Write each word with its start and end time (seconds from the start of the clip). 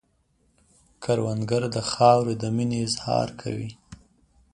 کروندګر 1.03 1.63
د 1.75 1.77
خاورې 1.91 2.35
د 2.37 2.43
مینې 2.55 2.77
اظهار 2.87 3.27
کوي 3.41 3.69